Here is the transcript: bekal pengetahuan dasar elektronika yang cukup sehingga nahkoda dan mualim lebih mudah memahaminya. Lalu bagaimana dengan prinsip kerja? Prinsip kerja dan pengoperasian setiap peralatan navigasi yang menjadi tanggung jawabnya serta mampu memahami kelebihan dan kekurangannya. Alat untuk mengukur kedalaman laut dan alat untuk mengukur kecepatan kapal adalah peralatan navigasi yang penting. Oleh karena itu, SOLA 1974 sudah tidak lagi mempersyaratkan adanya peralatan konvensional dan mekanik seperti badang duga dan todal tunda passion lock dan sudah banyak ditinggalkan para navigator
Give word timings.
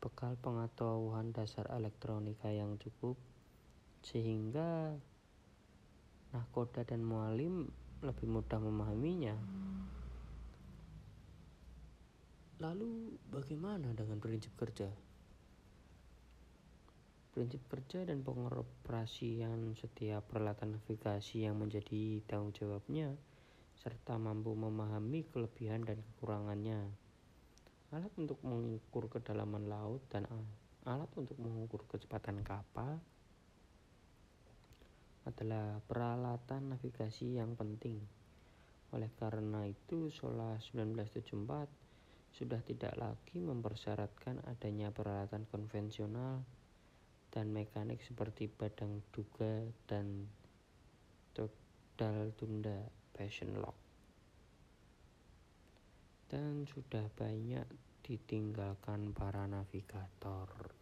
bekal 0.00 0.32
pengetahuan 0.40 1.30
dasar 1.36 1.68
elektronika 1.76 2.48
yang 2.48 2.80
cukup 2.80 3.20
sehingga 4.00 4.96
nahkoda 6.32 6.88
dan 6.88 7.04
mualim 7.04 7.68
lebih 8.00 8.32
mudah 8.32 8.56
memahaminya. 8.56 9.36
Lalu 12.60 13.16
bagaimana 13.28 13.92
dengan 13.92 14.20
prinsip 14.20 14.52
kerja? 14.56 14.88
Prinsip 17.32 17.60
kerja 17.68 18.04
dan 18.08 18.24
pengoperasian 18.24 19.76
setiap 19.76 20.28
peralatan 20.28 20.80
navigasi 20.80 21.44
yang 21.44 21.60
menjadi 21.60 22.24
tanggung 22.24 22.52
jawabnya 22.56 23.16
serta 23.80 24.20
mampu 24.20 24.52
memahami 24.52 25.24
kelebihan 25.32 25.84
dan 25.88 26.04
kekurangannya. 26.04 27.09
Alat 27.90 28.14
untuk 28.22 28.38
mengukur 28.46 29.10
kedalaman 29.10 29.66
laut 29.66 30.06
dan 30.14 30.22
alat 30.86 31.10
untuk 31.18 31.34
mengukur 31.42 31.82
kecepatan 31.90 32.38
kapal 32.46 33.02
adalah 35.26 35.82
peralatan 35.90 36.70
navigasi 36.70 37.42
yang 37.42 37.58
penting. 37.58 37.98
Oleh 38.94 39.10
karena 39.18 39.66
itu, 39.66 40.06
SOLA 40.06 40.62
1974 40.62 41.66
sudah 42.30 42.62
tidak 42.62 42.94
lagi 42.94 43.42
mempersyaratkan 43.42 44.38
adanya 44.46 44.94
peralatan 44.94 45.50
konvensional 45.50 46.46
dan 47.34 47.50
mekanik 47.50 47.98
seperti 48.06 48.46
badang 48.46 49.02
duga 49.10 49.66
dan 49.90 50.30
todal 51.34 52.30
tunda 52.38 52.86
passion 53.18 53.58
lock 53.58 53.90
dan 56.30 56.62
sudah 56.70 57.10
banyak 57.18 57.66
ditinggalkan 58.10 59.14
para 59.14 59.46
navigator 59.46 60.74